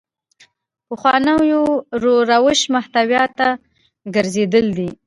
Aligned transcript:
پخوانو 0.87 1.59
روش 2.29 2.59
محتوا 2.73 3.23
ته 3.37 3.47
ګرځېدل 4.15 4.67
دي. 4.77 4.89